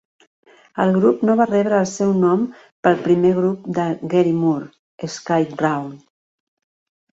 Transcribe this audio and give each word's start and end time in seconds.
El 0.85 0.93
grup 0.95 1.19
no 1.29 1.35
va 1.41 1.45
rebre 1.49 1.77
el 1.81 1.85
seu 1.91 2.13
nom 2.21 2.47
pel 2.87 2.97
primer 3.09 3.35
grup 3.41 3.69
de 3.81 3.87
Gary 4.15 4.35
Moore, 4.41 5.09
Skid 5.19 5.57
Row. 5.63 5.89